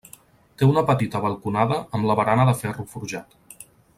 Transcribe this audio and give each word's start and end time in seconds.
Té 0.61 0.69
una 0.69 0.83
petita 0.87 1.21
balconada 1.25 1.77
amb 1.99 2.09
la 2.11 2.17
barana 2.23 2.49
de 2.51 2.57
ferro 2.65 2.89
forjat. 2.95 3.39